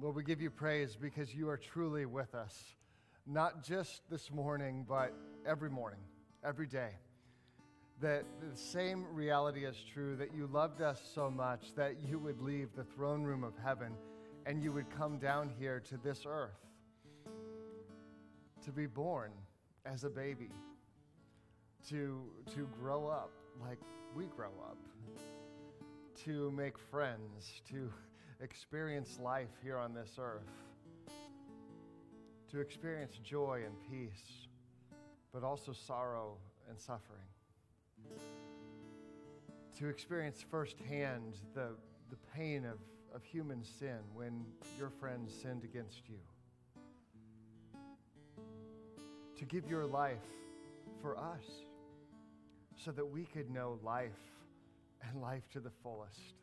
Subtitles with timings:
[0.00, 2.54] Lord, we give you praise because you are truly with us,
[3.26, 5.12] not just this morning, but
[5.44, 5.98] every morning,
[6.44, 6.90] every day.
[8.00, 12.40] That the same reality is true that you loved us so much that you would
[12.40, 13.92] leave the throne room of heaven
[14.46, 16.64] and you would come down here to this earth
[18.64, 19.32] to be born
[19.84, 20.50] as a baby,
[21.88, 22.22] to,
[22.54, 23.78] to grow up like
[24.14, 24.78] we grow up,
[26.24, 27.92] to make friends, to
[28.40, 30.50] experience life here on this earth,
[32.50, 34.46] to experience joy and peace,
[35.32, 36.36] but also sorrow
[36.68, 37.18] and suffering,
[39.76, 41.68] to experience firsthand the,
[42.10, 42.78] the pain of,
[43.14, 44.44] of human sin when
[44.78, 46.20] your friends sinned against you,
[49.36, 50.18] to give your life
[51.02, 51.44] for us
[52.76, 54.10] so that we could know life
[55.02, 56.34] and life to the fullest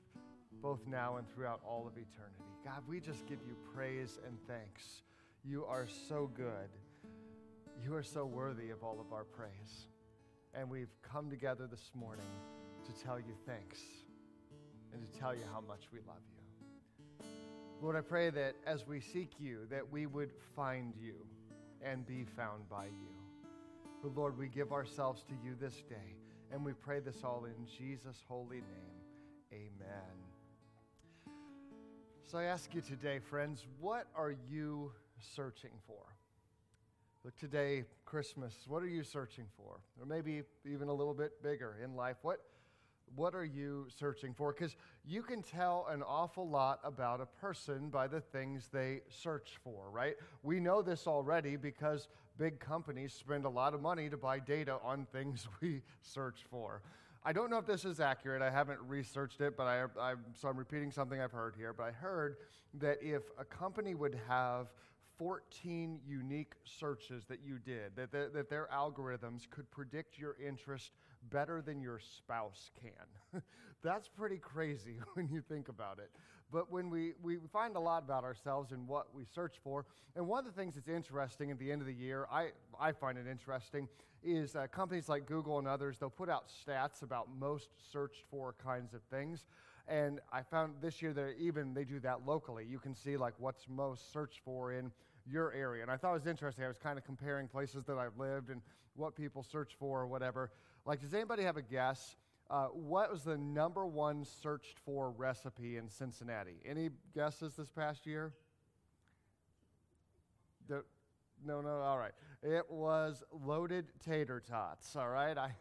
[0.62, 2.44] both now and throughout all of eternity.
[2.64, 5.02] God, we just give you praise and thanks.
[5.44, 6.70] You are so good.
[7.84, 9.88] You are so worthy of all of our praise.
[10.54, 12.26] And we've come together this morning
[12.86, 13.80] to tell you thanks
[14.94, 17.28] and to tell you how much we love you.
[17.82, 21.16] Lord, I pray that as we seek you, that we would find you
[21.84, 23.16] and be found by you.
[24.02, 26.16] But Lord, we give ourselves to you this day,
[26.52, 28.96] and we pray this all in Jesus' holy name.
[29.52, 30.25] Amen.
[32.28, 34.92] So I ask you today, friends, what are you
[35.36, 36.02] searching for?
[37.24, 39.78] Look, today, Christmas, what are you searching for?
[40.00, 42.18] Or maybe even a little bit bigger in life.
[42.24, 42.40] What,
[43.16, 44.52] what are you searching for?
[44.54, 49.60] Because you can tell an awful lot about a person by the things they search
[49.64, 50.16] for, right?
[50.42, 52.08] We know this already because
[52.40, 56.82] big companies spend a lot of money to buy data on things we search for.
[57.28, 58.44] I don't know if this is accurate.
[58.44, 61.74] I haven't researched it, but I, I, so I'm repeating something I've heard here.
[61.74, 62.38] But I heard
[62.76, 64.68] that if a company would have
[65.18, 70.92] 14 unique searches that you did, that, that, that their algorithms could predict your interest
[71.32, 73.42] better than your spouse can.
[73.84, 76.12] That's pretty crazy when you think about it.
[76.52, 79.86] But when we, we find a lot about ourselves and what we search for,
[80.16, 82.92] and one of the things that's interesting at the end of the year, I, I
[82.92, 83.88] find it interesting,
[84.24, 88.56] is uh, companies like Google and others, they'll put out stats about most searched for
[88.64, 89.46] kinds of things.
[89.88, 92.66] And I found this year that even they do that locally.
[92.68, 94.92] You can see like what's most searched for in
[95.28, 95.84] your area.
[95.84, 96.64] And I thought it was interesting.
[96.64, 98.62] I was kind of comparing places that I've lived and
[98.96, 100.52] what people search for or whatever.
[100.86, 102.16] Like, does anybody have a guess?
[102.50, 106.58] Uh, what was the number one searched for recipe in Cincinnati?
[106.64, 108.34] Any guesses this past year?
[110.68, 110.84] The,
[111.44, 112.14] no, no, all right.
[112.44, 115.36] It was loaded tater tots, all right?
[115.38, 115.52] I,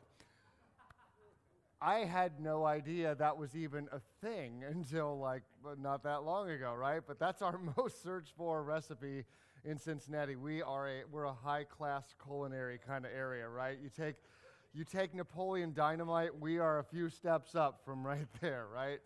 [1.80, 5.42] I had no idea that was even a thing until like
[5.78, 7.00] not that long ago, right?
[7.06, 9.24] But that's our most searched for recipe
[9.64, 10.36] in Cincinnati.
[10.36, 13.78] We are a we're a high class culinary kind of area, right?
[13.82, 14.16] You take
[14.74, 18.98] you take Napoleon Dynamite, we are a few steps up from right there, right?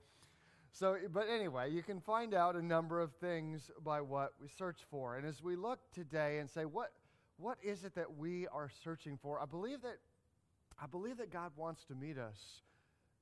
[0.73, 4.79] So, but anyway, you can find out a number of things by what we search
[4.91, 5.17] for.
[5.17, 6.93] And as we look today and say, what,
[7.37, 9.41] what is it that we are searching for?
[9.41, 9.99] I believe that,
[10.83, 12.63] I believe that God wants to meet us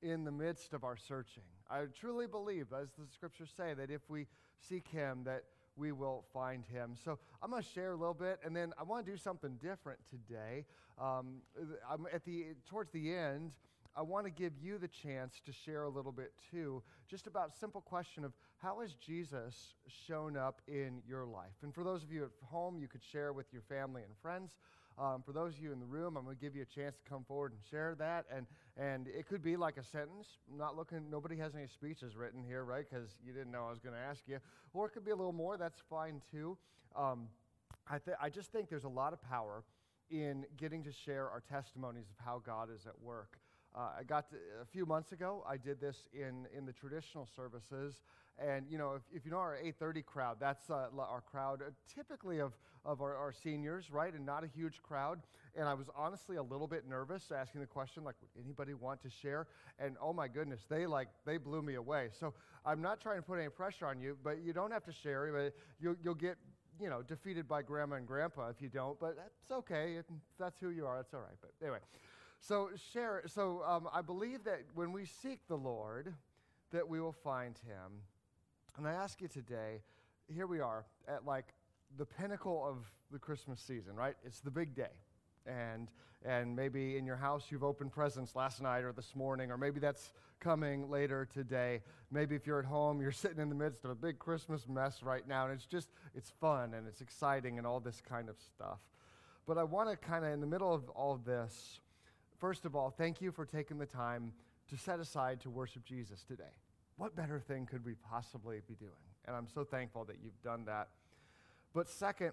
[0.03, 1.43] in the midst of our searching.
[1.69, 4.27] I truly believe, as the scriptures say, that if we
[4.61, 5.43] seek Him, that
[5.77, 6.95] we will find him.
[7.05, 9.59] So I'm going to share a little bit, and then I want to do something
[9.63, 10.65] different today.
[11.01, 11.43] Um,
[11.89, 13.53] I'm at the towards the end.
[13.99, 17.57] I want to give you the chance to share a little bit too, just about
[17.57, 19.75] simple question of how has Jesus
[20.07, 21.55] shown up in your life?
[21.63, 24.51] And for those of you at home, you could share with your family and friends.
[24.99, 26.97] Um, for those of you in the room, I'm going to give you a chance
[26.97, 28.25] to come forward and share that.
[28.35, 28.47] And,
[28.79, 30.39] and it could be like a sentence.
[30.51, 32.85] I'm not looking, nobody has any speeches written here, right?
[32.89, 34.39] Because you didn't know I was going to ask you.
[34.73, 35.59] Or it could be a little more.
[35.59, 36.57] That's fine too.
[36.97, 37.29] Um,
[37.89, 39.65] I, th- I just think there's a lot of power
[40.11, 43.39] in getting to share our testimonies of how God is at work.
[43.77, 45.45] Uh, I got to, a few months ago.
[45.47, 48.01] I did this in in the traditional services,
[48.39, 51.71] and you know, if, if you know our 8:30 crowd, that's uh, our crowd, uh,
[51.95, 52.57] typically of
[52.87, 55.19] of our, our, seniors, right, and not a huge crowd.
[55.57, 59.03] And I was honestly a little bit nervous asking the question, like, would anybody want
[59.03, 59.49] to share?
[59.81, 62.09] And oh my goodness, they like they blew me away.
[62.19, 62.33] So
[62.65, 65.31] I'm not trying to put any pressure on you, but you don't have to share.
[65.33, 66.39] But you'll you'll get
[66.81, 68.99] you know defeated by grandma and grandpa if you don't.
[68.99, 69.97] But that's okay.
[69.97, 70.07] If
[70.39, 70.97] that's who you are.
[70.97, 71.37] That's all right.
[71.43, 71.81] But anyway.
[72.41, 73.23] So share.
[73.27, 76.15] So um, I believe that when we seek the Lord,
[76.73, 78.03] that we will find Him.
[78.77, 79.83] And I ask you today,
[80.29, 81.55] here we are at like
[81.97, 82.79] the pinnacle of
[83.11, 84.15] the Christmas season, right?
[84.25, 84.93] It's the big day.
[85.47, 85.89] And,
[86.25, 89.81] and maybe in your house you've opened presents last night or this morning, or maybe
[89.81, 91.83] that's coming later today.
[92.11, 95.03] Maybe if you're at home, you're sitting in the midst of a big Christmas mess
[95.03, 98.37] right now, and it's just, it's fun and it's exciting and all this kind of
[98.39, 98.81] stuff.
[99.47, 101.81] But I want to kind of, in the middle of all this,
[102.39, 104.33] first of all, thank you for taking the time
[104.69, 106.45] to set aside to worship Jesus today.
[106.97, 108.93] What better thing could we possibly be doing?
[109.27, 110.89] And I'm so thankful that you've done that.
[111.75, 112.33] But second,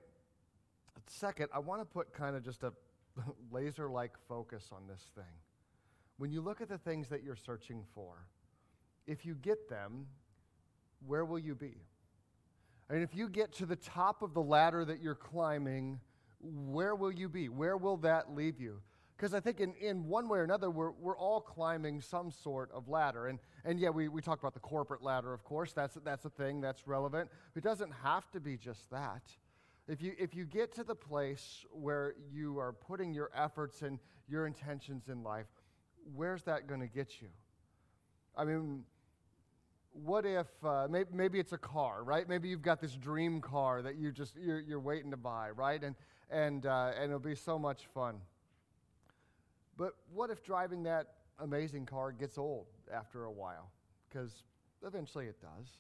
[1.08, 2.72] second, I want to put kind of just a
[3.52, 5.24] laser like focus on this thing.
[6.18, 8.28] When you look at the things that you're searching for,
[9.06, 10.08] if you get them,
[11.06, 11.76] where will you be?
[12.90, 16.00] I mean, if you get to the top of the ladder that you're climbing,
[16.40, 17.50] where will you be?
[17.50, 18.82] Where will that leave you?
[19.16, 22.72] Because I think in, in one way or another, we're, we're all climbing some sort
[22.72, 23.28] of ladder.
[23.28, 25.72] And, and yeah, we, we talk about the corporate ladder, of course.
[25.72, 27.30] That's, that's a thing that's relevant.
[27.56, 29.22] It doesn't have to be just that.
[29.88, 34.00] If you, if you get to the place where you are putting your efforts and
[34.28, 35.48] your intentions in life,
[36.16, 37.28] where's that going to get you?
[38.36, 38.84] I mean,
[39.94, 42.28] what if uh, maybe, maybe it's a car, right?
[42.28, 45.84] Maybe you've got this dream car that you just you're, you're waiting to buy, right?
[45.84, 45.96] And
[46.32, 48.16] and uh, and it'll be so much fun.
[49.78, 51.08] But what if driving that
[51.40, 53.72] amazing car gets old after a while?
[54.10, 54.44] Because
[54.86, 55.78] eventually it does.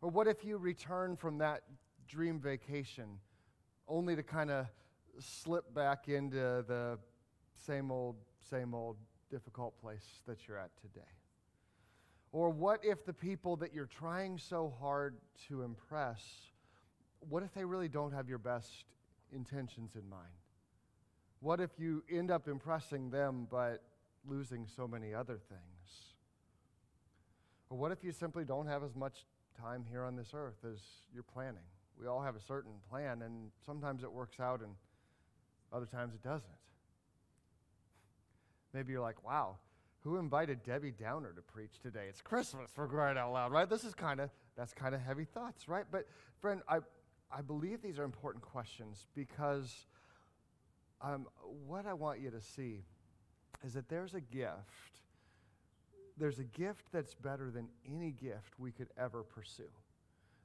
[0.00, 1.62] Or what if you return from that
[2.06, 3.18] dream vacation
[3.86, 4.66] only to kind of
[5.20, 6.98] slip back into the
[7.54, 8.16] same old,
[8.50, 8.96] same old
[9.30, 11.06] difficult place that you're at today?
[12.32, 15.16] Or what if the people that you're trying so hard
[15.48, 16.22] to impress,
[17.28, 18.84] what if they really don't have your best
[19.32, 20.28] intentions in mind?
[21.40, 23.82] What if you end up impressing them but
[24.26, 26.14] losing so many other things?
[27.70, 29.24] Or what if you simply don't have as much
[29.60, 30.80] time here on this earth as
[31.12, 31.62] you're planning?
[32.00, 34.70] We all have a certain plan, and sometimes it works out, and
[35.72, 36.48] other times it doesn't.
[38.72, 39.56] Maybe you're like, wow,
[40.00, 42.06] who invited Debbie Downer to preach today?
[42.08, 43.68] It's Christmas for crying out loud, right?
[43.68, 45.84] This is kind of that's kind of heavy thoughts, right?
[45.90, 46.06] But
[46.40, 46.78] friend, I
[47.30, 49.86] I believe these are important questions because
[51.00, 51.26] um,
[51.66, 52.84] what I want you to see
[53.64, 55.00] is that there's a gift.
[56.16, 59.70] There's a gift that's better than any gift we could ever pursue.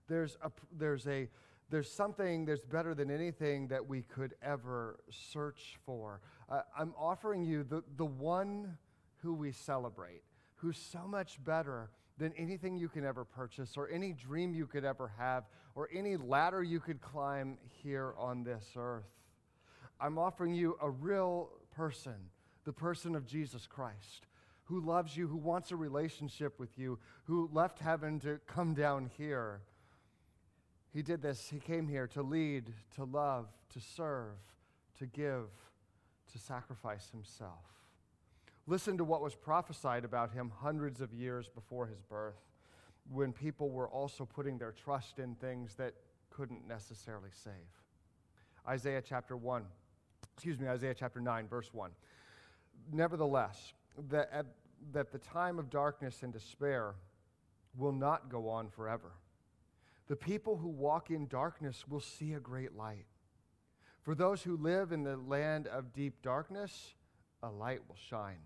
[0.08, 1.30] There's a there's a
[1.70, 6.22] there's something that's better than anything that we could ever search for.
[6.50, 8.78] Uh, I'm offering you the, the one
[9.18, 10.22] who we celebrate,
[10.56, 11.90] who's so much better
[12.20, 16.16] than anything you can ever purchase, or any dream you could ever have, or any
[16.16, 19.10] ladder you could climb here on this earth.
[20.00, 22.16] I'm offering you a real person,
[22.66, 24.28] the person of Jesus Christ,
[24.66, 29.10] who loves you, who wants a relationship with you, who left heaven to come down
[29.18, 29.62] here.
[30.94, 31.50] He did this.
[31.50, 34.36] He came here to lead, to love, to serve,
[35.00, 35.48] to give,
[36.32, 37.66] to sacrifice himself.
[38.66, 42.40] Listen to what was prophesied about him hundreds of years before his birth,
[43.12, 45.94] when people were also putting their trust in things that
[46.30, 47.52] couldn't necessarily save.
[48.68, 49.66] Isaiah chapter 1,
[50.36, 51.92] excuse me, Isaiah chapter 9, verse 1.
[52.92, 53.74] Nevertheless,
[54.10, 54.46] that, at,
[54.92, 56.96] that the time of darkness and despair
[57.78, 59.14] will not go on forever.
[60.08, 63.06] The people who walk in darkness will see a great light.
[64.02, 66.94] For those who live in the land of deep darkness,
[67.42, 68.40] a light will shine.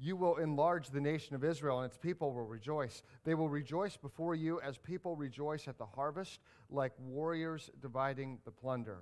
[0.00, 3.02] You will enlarge the nation of Israel, and its people will rejoice.
[3.24, 8.50] They will rejoice before you as people rejoice at the harvest, like warriors dividing the
[8.50, 9.00] plunder.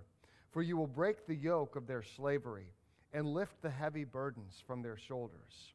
[0.51, 2.73] For you will break the yoke of their slavery
[3.13, 5.75] and lift the heavy burdens from their shoulders.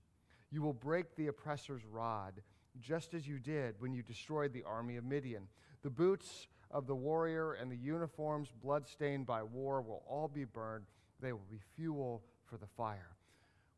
[0.51, 2.41] You will break the oppressor's rod,
[2.79, 5.47] just as you did when you destroyed the army of Midian.
[5.83, 10.85] The boots of the warrior and the uniforms bloodstained by war will all be burned.
[11.19, 13.15] They will be fuel for the fire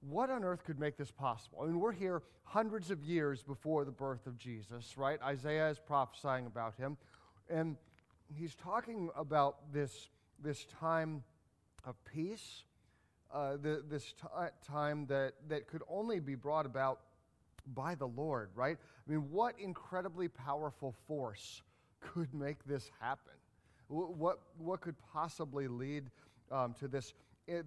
[0.10, 1.60] what on earth could make this possible?
[1.62, 5.22] I mean, we're here hundreds of years before the birth of Jesus, right?
[5.22, 6.98] Isaiah is prophesying about him,
[7.50, 7.78] and
[8.36, 10.10] he's talking about this,
[10.44, 11.24] this time
[11.86, 12.64] of peace,
[13.34, 14.28] uh, the, this t-
[14.66, 17.00] time that, that could only be brought about
[17.74, 18.78] by the Lord, right?
[18.78, 21.62] I mean, what incredibly powerful force
[22.00, 23.34] could make this happen?
[23.88, 26.10] What, what could possibly lead
[26.52, 27.14] um, to this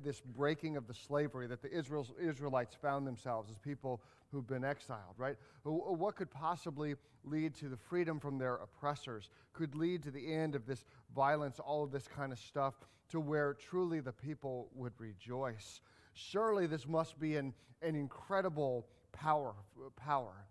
[0.02, 4.00] this breaking of the slavery that the Israel, Israelites found themselves as people
[4.36, 5.36] who've been exiled, right?
[5.64, 10.54] What could possibly lead to the freedom from their oppressors, could lead to the end
[10.54, 12.74] of this violence, all of this kind of stuff,
[13.08, 15.80] to where truly the people would rejoice.
[16.14, 19.54] Surely this must be an, an incredible power,
[19.96, 20.46] power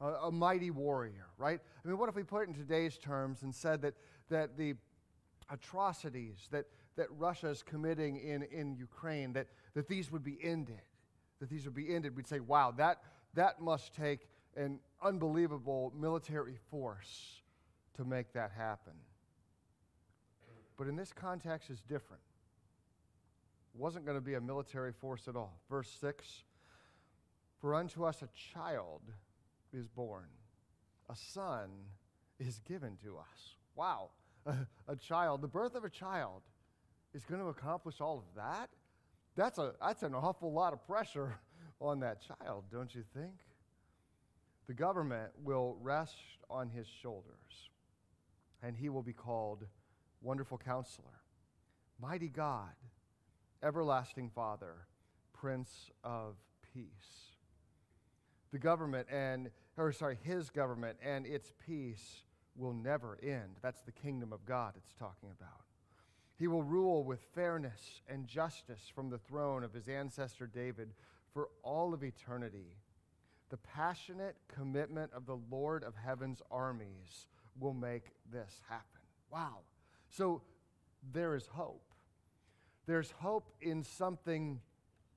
[0.00, 1.60] a, a mighty warrior, right?
[1.84, 3.94] I mean, what if we put it in today's terms and said that,
[4.28, 4.74] that the
[5.50, 10.82] atrocities that that Russia is committing in, in Ukraine, that, that these would be ended.
[11.40, 12.16] That these would be ended.
[12.16, 13.02] We'd say, wow, that,
[13.34, 17.42] that must take an unbelievable military force
[17.96, 18.94] to make that happen.
[20.76, 22.22] But in this context, it's different.
[23.74, 25.60] It wasn't going to be a military force at all.
[25.68, 26.44] Verse 6
[27.60, 29.02] For unto us a child
[29.72, 30.28] is born,
[31.10, 31.68] a son
[32.38, 33.56] is given to us.
[33.76, 34.10] Wow,
[34.46, 34.54] a,
[34.88, 36.42] a child, the birth of a child
[37.12, 38.70] is going to accomplish all of that?
[39.36, 41.34] That's, a, that's an awful lot of pressure
[41.86, 43.34] on that child, don't you think?
[44.66, 46.16] The government will rest
[46.48, 47.70] on his shoulders,
[48.62, 49.64] and he will be called
[50.22, 51.20] Wonderful Counselor,
[52.00, 52.74] Mighty God,
[53.62, 54.86] Everlasting Father,
[55.32, 56.36] Prince of
[56.72, 57.34] Peace.
[58.52, 62.22] The government and, or sorry, his government and its peace
[62.56, 63.56] will never end.
[63.62, 65.64] That's the kingdom of God it's talking about.
[66.36, 70.90] He will rule with fairness and justice from the throne of his ancestor David
[71.32, 72.76] for all of eternity.
[73.50, 79.00] The passionate commitment of the Lord of heaven's armies will make this happen.
[79.30, 79.58] Wow.
[80.10, 80.42] So
[81.12, 81.84] there is hope.
[82.86, 84.60] There's hope in something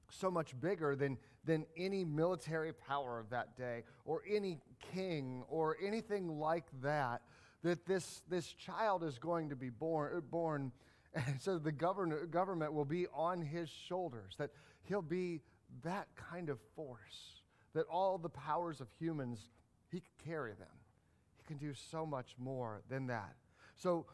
[0.10, 4.60] so much bigger than, than any military power of that day or any
[4.94, 7.22] king or anything like that.
[7.64, 10.72] That this, this child is going to be born, born
[11.14, 14.52] and so the govern- government will be on his shoulders, that
[14.84, 15.42] he'll be
[15.84, 17.42] that kind of force,
[17.74, 19.50] that all the powers of humans,
[19.90, 20.68] he can carry them.
[21.38, 23.36] He can do so much more than that.
[23.76, 24.06] So,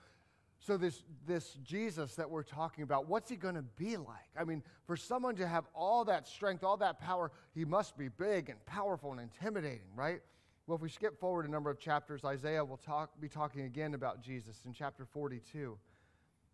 [0.60, 4.32] so this, this Jesus that we're talking about, what's he going to be like?
[4.40, 8.08] I mean, for someone to have all that strength, all that power, he must be
[8.08, 10.22] big and powerful and intimidating, right?
[10.66, 13.94] Well, if we skip forward a number of chapters, Isaiah will talk, be talking again
[13.94, 15.78] about Jesus in chapter 42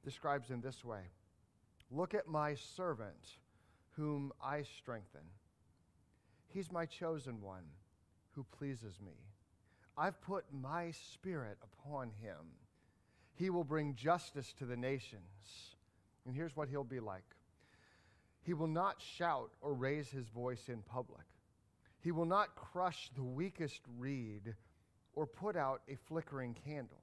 [0.03, 1.01] describes him this way
[1.91, 3.37] Look at my servant,
[3.91, 5.21] whom I strengthen.
[6.47, 7.65] He's my chosen one
[8.31, 9.13] who pleases me.
[9.97, 12.55] I've put my spirit upon him.
[13.35, 15.75] He will bring justice to the nations.
[16.25, 17.35] And here's what he'll be like
[18.43, 21.25] He will not shout or raise his voice in public.
[22.01, 24.55] He will not crush the weakest reed
[25.13, 27.01] or put out a flickering candle.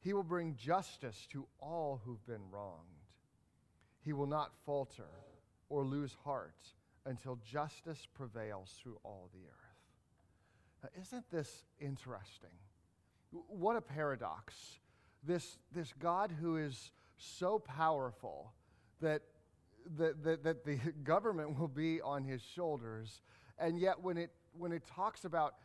[0.00, 2.86] He will bring justice to all who've been wronged.
[4.02, 5.10] He will not falter
[5.68, 6.56] or lose heart
[7.04, 9.70] until justice prevails through all the earth.
[10.82, 12.50] Now, isn't this interesting?
[13.30, 14.54] What a paradox.
[15.22, 18.52] This, this God who is so powerful
[19.02, 19.22] that,
[19.96, 23.20] that, that, that the government will be on his shoulders,
[23.58, 25.56] and yet when it, when it talks about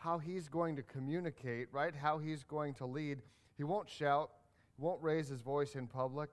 [0.00, 3.18] how he's going to communicate, right, how he's going to lead,
[3.58, 4.30] he won't shout,
[4.76, 6.30] he won't raise his voice in public,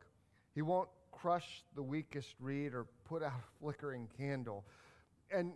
[0.56, 4.64] he won't crush the weakest reed or put out a flickering candle.
[5.30, 5.52] And,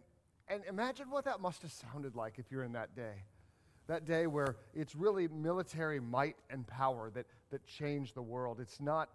[0.49, 3.23] and imagine what that must have sounded like if you're in that day.
[3.87, 8.59] That day where it's really military might and power that, that change the world.
[8.59, 9.07] It's not,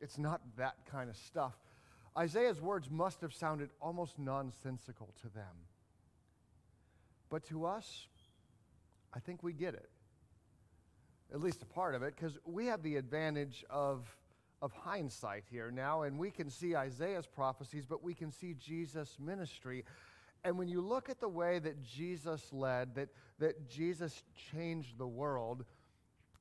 [0.00, 1.54] it's not that kind of stuff.
[2.18, 5.68] Isaiah's words must have sounded almost nonsensical to them.
[7.28, 8.08] But to us,
[9.14, 9.90] I think we get it
[11.32, 14.04] at least a part of it, because we have the advantage of,
[14.62, 19.16] of hindsight here now, and we can see Isaiah's prophecies, but we can see Jesus'
[19.20, 19.84] ministry.
[20.44, 25.06] And when you look at the way that Jesus led, that, that Jesus changed the
[25.06, 25.64] world,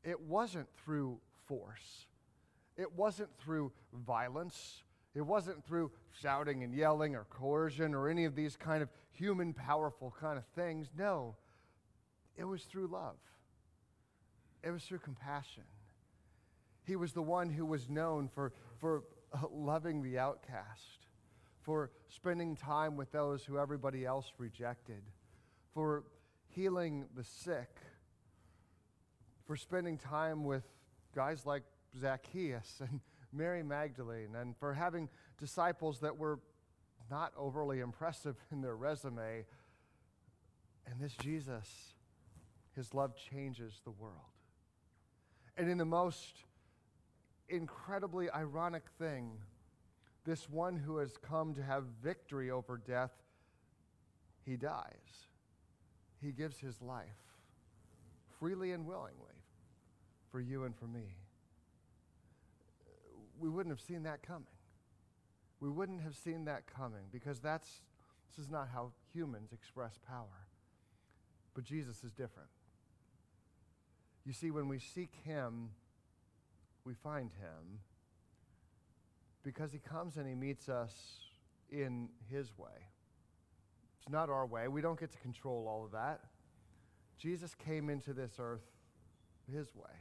[0.04, 2.08] it wasn't through force.
[2.78, 4.84] It wasn't through violence.
[5.14, 9.54] It wasn't through shouting and yelling or coercion or any of these kind of human
[9.54, 10.90] powerful kind of things.
[10.98, 11.36] No,
[12.40, 13.18] it was through love.
[14.64, 15.64] It was through compassion.
[16.86, 19.04] He was the one who was known for, for
[19.52, 21.08] loving the outcast,
[21.62, 25.04] for spending time with those who everybody else rejected,
[25.74, 26.06] for
[26.48, 27.70] healing the sick,
[29.46, 30.64] for spending time with
[31.14, 31.64] guys like
[32.00, 33.02] Zacchaeus and
[33.34, 36.40] Mary Magdalene, and for having disciples that were
[37.12, 39.46] not overly impressive in their resume.
[40.88, 41.68] And this Jesus,
[42.76, 44.14] his love changes the world.
[45.58, 46.44] And in the most
[47.50, 49.32] incredibly ironic thing,
[50.26, 53.12] this one who has come to have victory over death,
[54.46, 55.28] he dies.
[56.22, 57.10] He gives his life
[58.40, 59.44] freely and willingly
[60.32, 61.18] for you and for me.
[63.40, 64.46] We wouldn't have seen that coming.
[65.60, 67.82] We wouldn't have seen that coming because that's
[68.30, 70.48] this is not how humans express power.
[71.54, 72.50] But Jesus is different.
[74.26, 75.70] You see, when we seek Him,
[76.86, 77.80] we find Him.
[79.44, 80.94] because he comes and he meets us
[81.72, 82.88] in his way.
[83.98, 84.68] It's not our way.
[84.68, 86.20] We don't get to control all of that.
[87.18, 88.66] Jesus came into this earth
[89.52, 89.92] his way.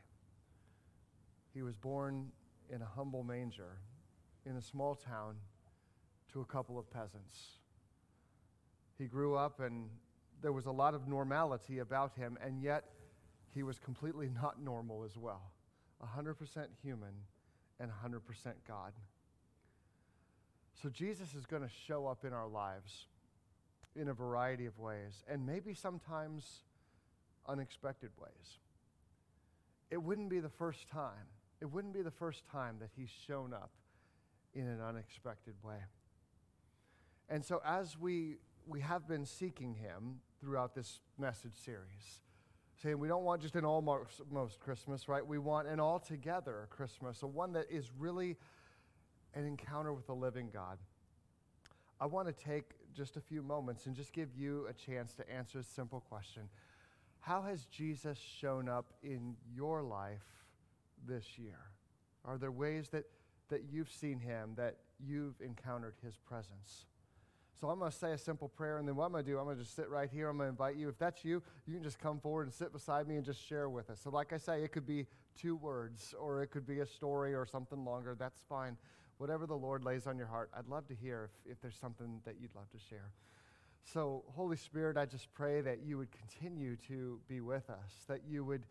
[1.54, 2.28] He was born
[2.70, 3.78] in a humble manger
[4.44, 5.36] in a small town
[6.32, 7.58] to a couple of peasants.
[8.98, 9.88] He grew up and
[10.40, 12.84] there was a lot of normality about him, and yet
[13.58, 15.50] he was completely not normal as well
[16.16, 16.36] 100%
[16.80, 17.12] human
[17.80, 18.20] and 100%
[18.68, 18.92] God.
[20.80, 23.06] So Jesus is going to show up in our lives
[23.96, 26.60] in a variety of ways, and maybe sometimes
[27.48, 28.60] unexpected ways.
[29.90, 31.26] It wouldn't be the first time.
[31.60, 33.72] It wouldn't be the first time that he's shown up
[34.54, 35.82] in an unexpected way.
[37.28, 38.36] And so, as we,
[38.68, 42.20] we have been seeking him throughout this message series,
[42.82, 45.26] saying we don't want just an almost Christmas, right?
[45.26, 48.36] We want an altogether Christmas, a one that is really
[49.34, 50.78] an encounter with the living God.
[52.00, 55.30] I want to take just a few moments and just give you a chance to
[55.30, 56.42] answer a simple question
[57.20, 60.22] How has Jesus shown up in your life
[61.06, 61.58] this year?
[62.24, 63.04] Are there ways that,
[63.48, 66.86] that you've seen him, that you've encountered his presence?
[67.60, 69.36] So I'm going to say a simple prayer, and then what I'm going to do,
[69.36, 70.28] I'm going to just sit right here.
[70.28, 70.88] I'm going to invite you.
[70.88, 73.68] If that's you, you can just come forward and sit beside me and just share
[73.68, 73.98] with us.
[74.02, 77.34] So, like I say, it could be two words, or it could be a story
[77.34, 78.14] or something longer.
[78.16, 78.76] That's fine.
[79.16, 82.20] Whatever the Lord lays on your heart, I'd love to hear if, if there's something
[82.24, 83.10] that you'd love to share.
[83.82, 88.20] So, Holy Spirit, I just pray that you would continue to be with us, that
[88.28, 88.62] you would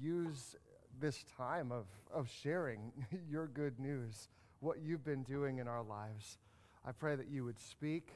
[0.00, 0.56] use
[1.00, 2.90] this time of, of sharing
[3.30, 6.38] your good news, what you've been doing in our lives.
[6.84, 8.10] I pray that you would speak.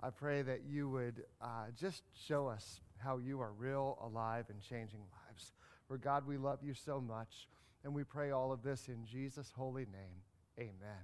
[0.00, 4.60] I pray that you would uh, just show us how you are real, alive, and
[4.60, 5.52] changing lives.
[5.88, 7.48] For God, we love you so much,
[7.84, 10.22] and we pray all of this in Jesus' holy name.
[10.58, 11.02] Amen.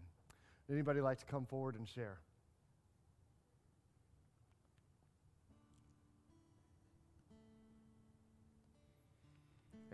[0.70, 2.18] Anybody like to come forward and share?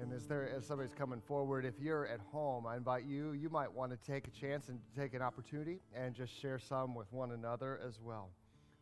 [0.00, 3.48] And as there as somebody's coming forward, if you're at home, I invite you, you
[3.48, 7.12] might want to take a chance and take an opportunity and just share some with
[7.12, 8.30] one another as well.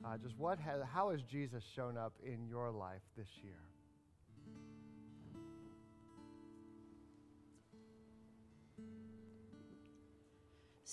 [0.05, 3.55] Uh, just what has, how has Jesus shown up in your life this year?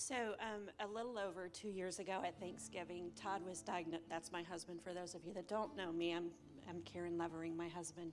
[0.06, 4.02] So, um, a little over two years ago at Thanksgiving, Todd was diagnosed.
[4.10, 4.80] That's my husband.
[4.82, 6.26] For those of you that don't know me, I'm,
[6.68, 8.12] I'm Karen Levering, my husband,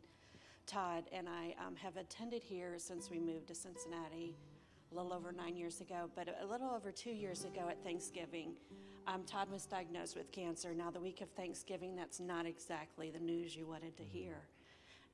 [0.68, 4.36] Todd, and I um, have attended here since we moved to Cincinnati
[4.92, 6.10] a little over nine years ago.
[6.16, 8.54] But a little over two years ago at Thanksgiving,
[9.14, 10.74] um, Todd was diagnosed with cancer.
[10.74, 14.36] Now, the week of Thanksgiving, that's not exactly the news you wanted to hear.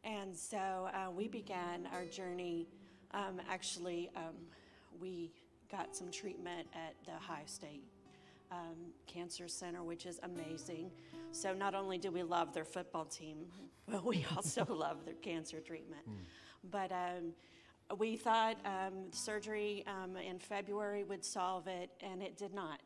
[0.04, 2.68] And so uh, we began our journey.
[3.14, 4.36] Um, actually, um,
[5.02, 5.32] we
[5.72, 7.84] got some treatment at the Ohio State
[8.52, 8.76] um,
[9.08, 10.92] Cancer Center, which is amazing.
[11.32, 13.38] So, not only do we love their football team,
[13.88, 16.08] but we also love their cancer treatment.
[16.08, 16.72] Mm.
[16.72, 19.84] But um, we thought um, surgery
[20.26, 22.80] in February would solve it, and it did not.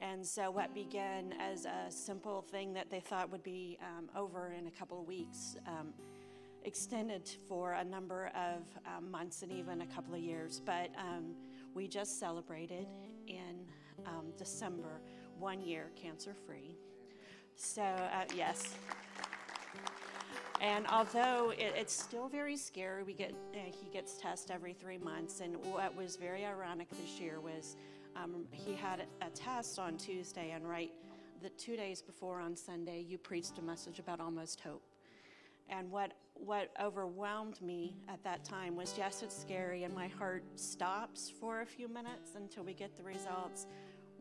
[0.00, 4.52] And so, what began as a simple thing that they thought would be um, over
[4.58, 5.94] in a couple of weeks um,
[6.64, 10.60] extended for a number of um, months and even a couple of years.
[10.64, 11.34] But um,
[11.74, 12.86] we just celebrated
[13.26, 13.64] in
[14.06, 15.00] um, December
[15.38, 16.76] one year cancer free.
[17.56, 18.74] So, uh, yes.
[20.60, 24.98] And although it, it's still very scary, we get uh, he gets tested every three
[24.98, 25.40] months.
[25.40, 27.76] And what was very ironic this year was
[28.22, 30.90] um, he had a test on Tuesday, and right
[31.42, 34.82] the two days before on Sunday, you preached a message about almost hope.
[35.68, 40.44] And what what overwhelmed me at that time was yes, it's scary, and my heart
[40.54, 43.66] stops for a few minutes until we get the results.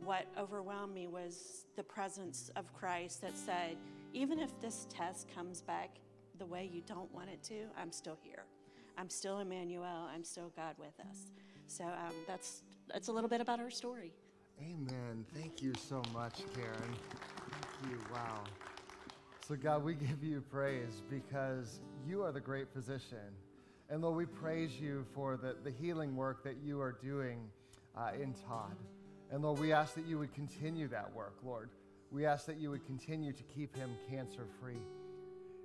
[0.04, 3.78] What overwhelmed me was the presence of Christ that said,
[4.14, 5.98] even if this test comes back
[6.38, 8.44] the way you don't want it to, I'm still here.
[8.98, 10.08] I'm still Emmanuel.
[10.14, 11.32] I'm still God with us.
[11.68, 14.14] So um, that's that's a little bit about our story.
[14.62, 15.26] Amen.
[15.34, 16.96] Thank you so much, Karen.
[17.52, 18.00] Thank you.
[18.14, 18.44] Wow.
[19.48, 23.34] So, God, we give you praise because you are the great physician.
[23.90, 27.50] And Lord, we praise you for the, the healing work that you are doing
[27.96, 28.76] uh, in Todd.
[29.32, 31.70] And Lord, we ask that you would continue that work, Lord.
[32.12, 34.82] We ask that you would continue to keep him cancer free.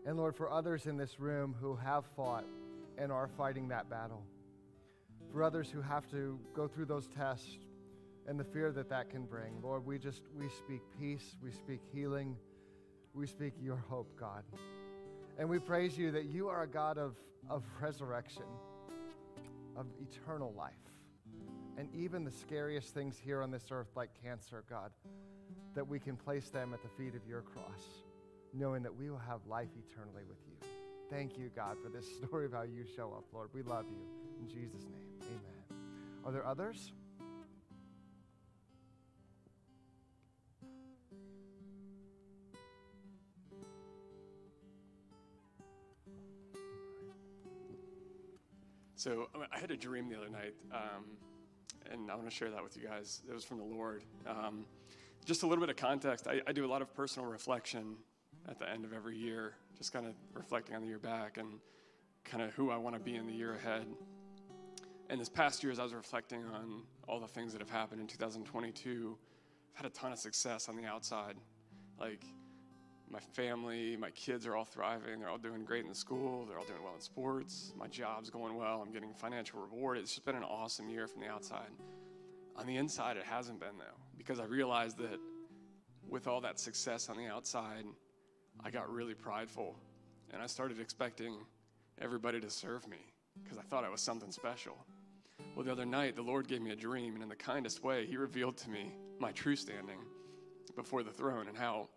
[0.04, 2.44] And Lord, for others in this room who have fought
[2.98, 4.22] and are fighting that battle,
[5.33, 7.59] for others who have to go through those tests
[8.27, 9.61] and the fear that that can bring.
[9.62, 12.37] Lord, we just, we speak peace, we speak healing,
[13.14, 14.45] we speak your hope, God.
[15.38, 17.16] And we praise you that you are a God of,
[17.49, 18.45] of resurrection,
[19.77, 20.75] of eternal life.
[21.77, 24.90] And even the scariest things here on this earth, like cancer, God,
[25.75, 27.83] that we can place them at the feet of your cross,
[28.53, 30.69] knowing that we will have life eternally with you.
[31.09, 33.49] Thank you, God, for this story of how you show up, Lord.
[33.55, 34.21] We love you.
[34.40, 35.10] In Jesus' name.
[36.31, 36.93] Are there others?
[48.95, 50.79] So I had a dream the other night, um,
[51.90, 53.23] and I want to share that with you guys.
[53.29, 54.05] It was from the Lord.
[54.25, 54.66] Um,
[55.25, 56.29] just a little bit of context.
[56.29, 57.97] I, I, do a lot of personal reflection
[58.49, 61.59] at the end of every year, just kind of reflecting on the year back and
[62.23, 63.87] kind of who I want to be in the year ahead.
[65.11, 68.01] And this past year, as I was reflecting on all the things that have happened
[68.01, 69.18] in 2022,
[69.73, 71.35] I've had a ton of success on the outside.
[71.99, 72.23] Like
[73.11, 75.18] my family, my kids are all thriving.
[75.18, 76.46] They're all doing great in the school.
[76.46, 77.73] They're all doing well in sports.
[77.77, 78.85] My job's going well.
[78.87, 79.99] I'm getting financial reward.
[79.99, 81.70] It's just been an awesome year from the outside.
[82.55, 85.18] On the inside, it hasn't been, though, because I realized that
[86.09, 87.85] with all that success on the outside,
[88.62, 89.75] I got really prideful.
[90.33, 91.35] And I started expecting
[92.01, 94.77] everybody to serve me because I thought I was something special.
[95.61, 98.07] Well, the other night, the Lord gave me a dream, and in the kindest way,
[98.07, 99.99] He revealed to me my true standing
[100.75, 101.90] before the throne and how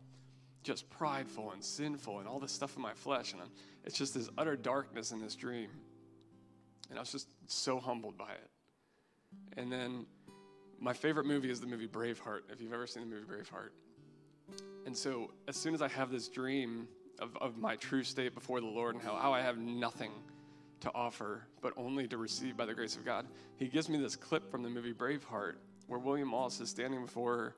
[0.64, 3.32] just prideful and sinful and all this stuff in my flesh.
[3.32, 3.48] And I'm,
[3.86, 5.70] it's just this utter darkness in this dream.
[6.90, 8.50] And I was just so humbled by it.
[9.56, 10.08] And then
[10.78, 13.70] my favorite movie is the movie Braveheart, if you've ever seen the movie Braveheart.
[14.86, 16.86] And so as soon as I have this dream
[17.18, 20.12] of, of my true state before the Lord and how, how I have nothing
[20.84, 23.26] to offer, but only to receive by the grace of God,
[23.58, 25.56] he gives me this clip from the movie Braveheart
[25.88, 27.56] where William Wallace is standing before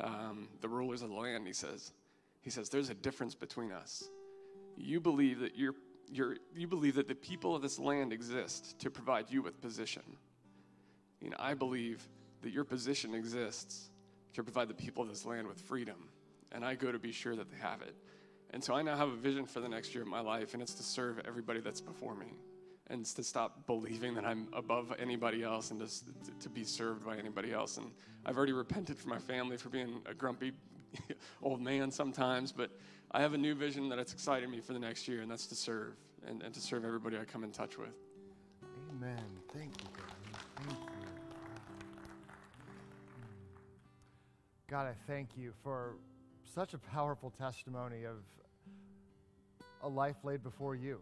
[0.00, 1.46] um, the rulers of the land.
[1.46, 1.92] He says,
[2.42, 4.08] he says, There's a difference between us.
[4.76, 5.74] You believe that you're,
[6.10, 10.02] you're, you believe that the people of this land exist to provide you with position.
[11.38, 12.06] I believe
[12.42, 13.90] that your position exists
[14.34, 16.08] to provide the people of this land with freedom.
[16.52, 17.94] And I go to be sure that they have it.
[18.50, 20.62] And so I now have a vision for the next year of my life, and
[20.62, 22.34] it's to serve everybody that's before me.
[22.88, 26.04] And to stop believing that I'm above anybody else and just
[26.40, 27.78] to be served by anybody else.
[27.78, 27.90] And
[28.26, 30.52] I've already repented for my family for being a grumpy
[31.42, 32.70] old man sometimes, but
[33.10, 35.46] I have a new vision that it's exciting me for the next year, and that's
[35.46, 35.94] to serve
[36.26, 37.94] and, and to serve everybody I come in touch with.
[38.90, 39.18] Amen.
[39.52, 40.16] Thank you, God.
[40.56, 40.94] Thank you.
[44.68, 45.96] God, I thank you for
[46.54, 48.16] such a powerful testimony of
[49.82, 51.00] a life laid before you.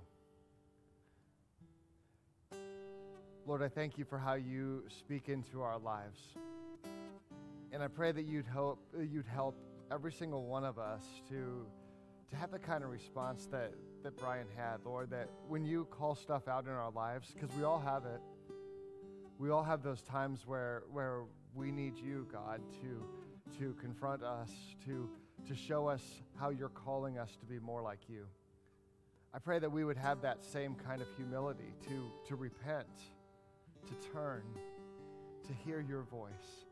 [3.45, 6.21] Lord, I thank you for how you speak into our lives.
[7.73, 9.57] And I pray that you'd help, you'd help
[9.91, 11.67] every single one of us to,
[12.31, 13.73] to have the kind of response that,
[14.05, 17.65] that Brian had, Lord, that when you call stuff out in our lives, because we
[17.65, 18.21] all have it,
[19.39, 24.51] we all have those times where, where we need you, God, to, to confront us,
[24.87, 25.11] to,
[25.49, 26.03] to show us
[26.37, 28.25] how you're calling us to be more like you.
[29.35, 32.87] I pray that we would have that same kind of humility to, to repent,
[33.87, 34.43] to turn,
[35.47, 36.67] to hear your voice.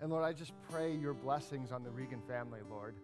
[0.00, 2.96] And Lord, I just pray your blessings on the Regan family, Lord.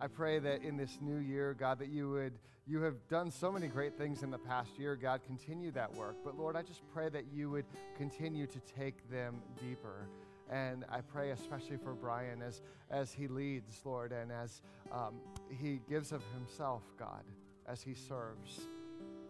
[0.00, 2.32] I pray that in this new year, God, that you would,
[2.66, 4.96] you have done so many great things in the past year.
[4.96, 6.16] God, continue that work.
[6.24, 7.66] But Lord, I just pray that you would
[7.96, 10.08] continue to take them deeper.
[10.50, 15.14] And I pray especially for Brian as, as he leads, Lord, and as um,
[15.48, 17.22] he gives of himself, God,
[17.68, 18.66] as he serves,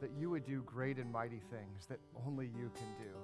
[0.03, 3.15] that you would do great and mighty things that only you can do.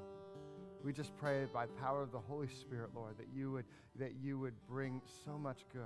[0.84, 3.64] We just pray by power of the Holy Spirit, Lord, that you would
[3.98, 5.82] that you would bring so much good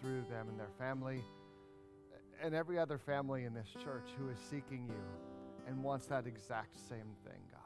[0.00, 1.22] through them and their family
[2.42, 5.04] and every other family in this church who is seeking you
[5.68, 7.60] and wants that exact same thing, God.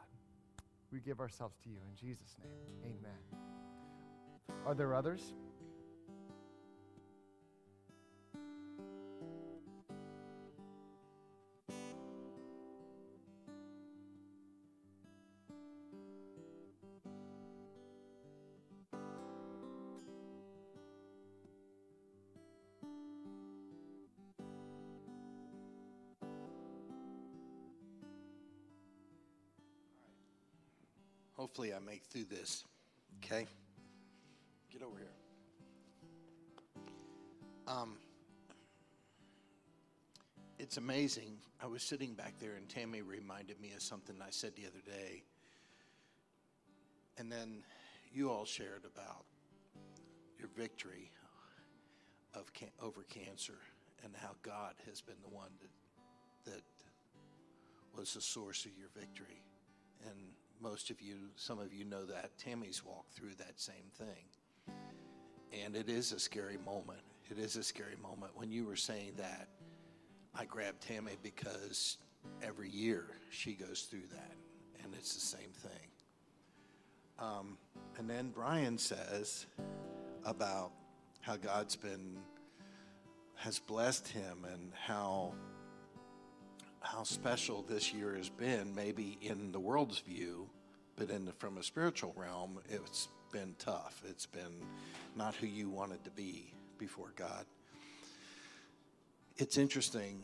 [0.93, 2.95] We give ourselves to you in Jesus' name.
[3.01, 3.43] Amen.
[4.67, 5.35] Are there others?
[31.37, 32.65] Hopefully, I make through this.
[33.25, 33.47] Okay?
[34.71, 35.09] Get over here.
[37.67, 37.97] Um,
[40.59, 41.39] it's amazing.
[41.63, 44.83] I was sitting back there, and Tammy reminded me of something I said the other
[44.85, 45.23] day.
[47.19, 47.63] And then
[48.13, 49.25] you all shared about
[50.39, 51.11] your victory
[52.35, 53.59] of can- over cancer
[54.05, 56.63] and how God has been the one that, that
[57.97, 59.43] was the source of your victory.
[60.05, 60.19] And
[60.63, 62.39] most of you, some of you know that.
[62.39, 64.75] Tammy's walked through that same thing.
[65.65, 67.01] And it is a scary moment.
[67.31, 68.33] It is a scary moment.
[68.35, 69.49] When you were saying that,
[70.35, 71.99] I grabbed Tammy because
[72.43, 74.37] every year she goes through that,
[74.83, 75.89] and it's the same thing.
[77.19, 77.59] Um,
[77.99, 79.47] and then Brian says
[80.25, 80.73] about
[81.21, 82.17] how God's been
[83.35, 85.35] has blessed him and how
[86.81, 90.49] how special this year has been, maybe in the world's view,
[90.97, 94.03] but in the, from a spiritual realm, it's been tough.
[94.09, 94.67] It's been
[95.17, 97.47] not who you wanted to be before God.
[99.37, 100.21] It's interesting.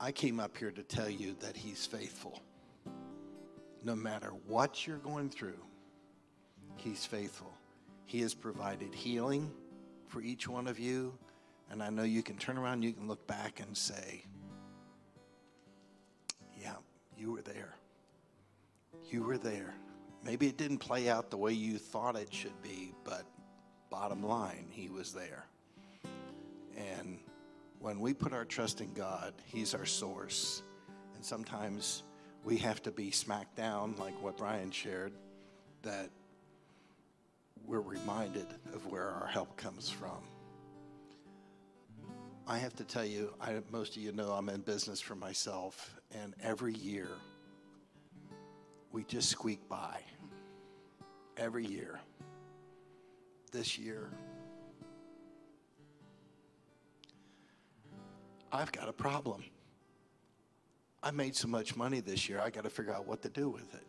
[0.00, 2.42] I came up here to tell you that He's faithful.
[3.84, 5.60] No matter what you're going through,
[6.76, 7.52] He's faithful.
[8.06, 9.50] He has provided healing
[10.08, 11.16] for each one of you.
[11.70, 14.24] And I know you can turn around, you can look back and say,
[16.60, 16.74] Yeah,
[17.16, 17.74] you were there.
[19.12, 19.74] You were there.
[20.24, 23.24] Maybe it didn't play out the way you thought it should be, but
[23.90, 25.44] bottom line, He was there.
[26.78, 27.18] And
[27.78, 30.62] when we put our trust in God, He's our source.
[31.14, 32.04] And sometimes
[32.42, 35.12] we have to be smacked down, like what Brian shared,
[35.82, 36.08] that
[37.66, 40.22] we're reminded of where our help comes from.
[42.48, 46.00] I have to tell you, I, most of you know I'm in business for myself,
[46.14, 47.08] and every year
[48.92, 50.00] we just squeak by.
[51.36, 51.98] Every year.
[53.50, 54.10] This year,
[58.52, 59.44] I've got a problem.
[61.02, 63.48] I made so much money this year, I got to figure out what to do
[63.48, 63.86] with it.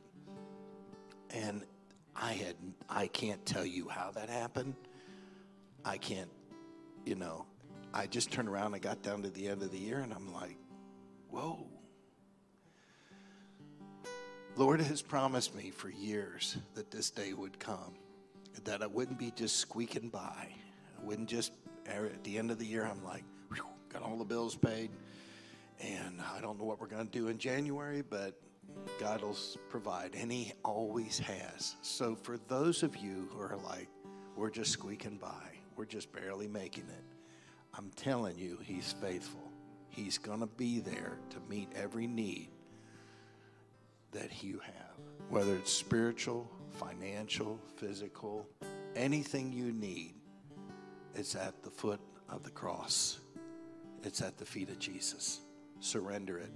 [1.29, 1.63] And
[2.15, 2.55] I had
[2.89, 4.75] I can't tell you how that happened.
[5.85, 6.29] I can't,
[7.05, 7.45] you know,
[7.93, 10.33] I just turned around, I got down to the end of the year and I'm
[10.33, 10.57] like,
[11.29, 11.72] "Whoa."
[14.55, 17.95] Lord has promised me for years that this day would come,
[18.65, 20.19] that I wouldn't be just squeaking by.
[20.47, 21.53] I wouldn't just,
[21.87, 23.23] at the end of the year, I'm like,
[23.89, 24.91] got all the bills paid,
[25.81, 28.39] and I don't know what we're going to do in January, but
[28.99, 29.37] God will
[29.69, 31.75] provide, and He always has.
[31.81, 33.89] So, for those of you who are like,
[34.35, 37.03] we're just squeaking by, we're just barely making it,
[37.75, 39.51] I'm telling you, He's faithful.
[39.89, 42.49] He's going to be there to meet every need
[44.13, 44.97] that you have,
[45.29, 48.47] whether it's spiritual, financial, physical,
[48.95, 50.13] anything you need.
[51.15, 51.99] It's at the foot
[52.29, 53.19] of the cross.
[54.03, 55.41] It's at the feet of Jesus.
[55.79, 56.51] Surrender it.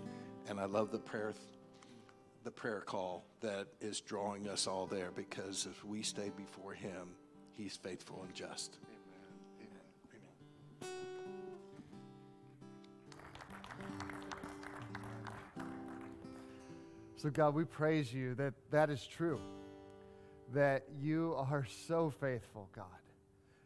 [0.49, 1.33] And I love the prayer
[2.43, 7.09] the prayer call that is drawing us all there because if we stay before him,
[7.51, 8.77] he's faithful and just.
[17.17, 19.39] So, God, we praise you that that is true,
[20.53, 22.85] that you are so faithful, God.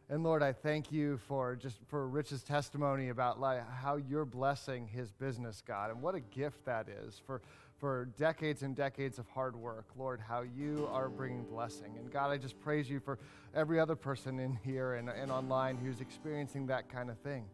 [0.08, 4.88] And Lord, I thank you for just for Rich's testimony about like how you're blessing
[4.88, 7.42] his business, God, and what a gift that is for
[7.78, 9.84] for decades and decades of hard work.
[9.98, 11.98] Lord, how you are bringing blessing.
[11.98, 13.18] And God, I just praise you for
[13.54, 17.44] every other person in here and, and online who's experiencing that kind of thing.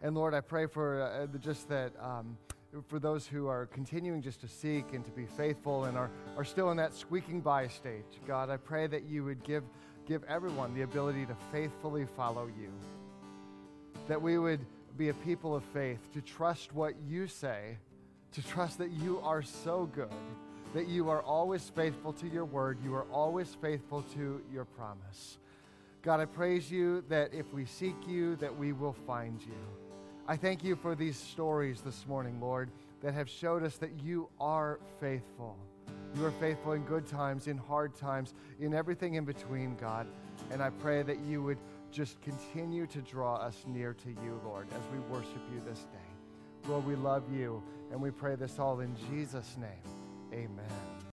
[0.00, 1.92] And Lord, I pray for uh, just that.
[2.00, 2.38] Um,
[2.86, 6.44] for those who are continuing just to seek and to be faithful and are, are
[6.44, 9.64] still in that squeaking by stage, God, I pray that you would give,
[10.06, 12.70] give everyone the ability to faithfully follow you.
[14.06, 14.64] That we would
[14.96, 17.78] be a people of faith, to trust what you say,
[18.32, 20.08] to trust that you are so good,
[20.74, 25.38] that you are always faithful to your word, you are always faithful to your promise.
[26.02, 29.89] God, I praise you that if we seek you, that we will find you.
[30.30, 32.70] I thank you for these stories this morning, Lord,
[33.02, 35.56] that have showed us that you are faithful.
[36.14, 40.06] You are faithful in good times, in hard times, in everything in between, God.
[40.52, 41.58] And I pray that you would
[41.90, 46.68] just continue to draw us near to you, Lord, as we worship you this day.
[46.68, 49.82] Lord, we love you, and we pray this all in Jesus' name.
[50.32, 50.99] Amen.